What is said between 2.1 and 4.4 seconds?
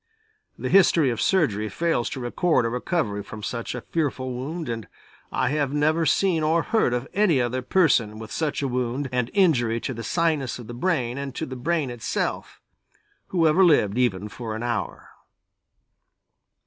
record a recovery from such a fearful